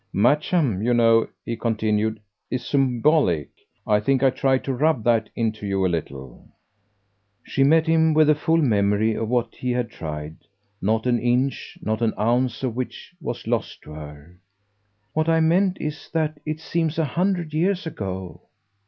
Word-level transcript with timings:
Matcham, 0.15 0.81
you 0.83 0.95
know," 0.95 1.27
he 1.45 1.55
continued, 1.55 2.19
"is 2.49 2.65
symbolic. 2.65 3.49
I 3.85 3.99
think 3.99 4.23
I 4.23 4.31
tried 4.31 4.63
to 4.63 4.73
rub 4.73 5.03
that 5.03 5.29
into 5.35 5.67
you 5.67 5.85
a 5.85 5.89
little." 5.89 6.47
She 7.43 7.63
met 7.63 7.85
him 7.85 8.15
with 8.15 8.25
the 8.25 8.33
full 8.33 8.57
memory 8.57 9.13
of 9.13 9.29
what 9.29 9.53
he 9.53 9.69
had 9.69 9.91
tried 9.91 10.37
not 10.81 11.05
an 11.05 11.19
inch, 11.19 11.77
not 11.83 12.01
an 12.01 12.15
ounce 12.17 12.63
of 12.63 12.75
which 12.75 13.13
was 13.21 13.45
lost 13.45 13.83
to 13.83 13.91
her. 13.91 14.39
"What 15.13 15.29
I 15.29 15.39
meant 15.39 15.77
is 15.79 16.09
that 16.13 16.39
it 16.47 16.59
seems 16.59 16.97
a 16.97 17.05
hundred 17.05 17.53
years 17.53 17.85
ago." 17.85 18.41